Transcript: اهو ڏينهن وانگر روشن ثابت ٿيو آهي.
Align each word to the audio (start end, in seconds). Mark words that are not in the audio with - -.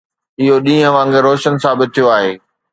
اهو 0.41 0.55
ڏينهن 0.65 0.93
وانگر 0.95 1.21
روشن 1.29 1.53
ثابت 1.63 1.89
ٿيو 1.95 2.05
آهي. 2.17 2.33